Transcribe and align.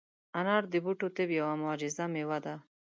انار 0.39 0.63
د 0.73 0.75
بوټو 0.83 1.07
طب 1.15 1.29
یوه 1.39 1.53
معجزه 1.63 2.05
مېوه 2.13 2.37
ده. 2.45 2.55